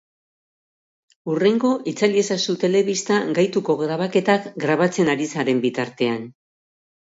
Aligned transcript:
Hurrengo 1.33 1.73
itzali 1.91 2.19
ezazu 2.23 2.55
telebista 2.63 3.19
Gaituko 3.41 3.77
grabaketak 3.83 4.49
grabatzen 4.65 5.13
ari 5.17 5.29
zaren 5.35 5.63
bitartean! 5.69 6.27